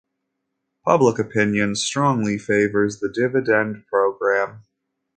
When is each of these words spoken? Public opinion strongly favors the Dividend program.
Public 0.83 1.19
opinion 1.19 1.75
strongly 1.75 2.39
favors 2.39 3.01
the 3.01 3.07
Dividend 3.07 3.85
program. 3.85 4.63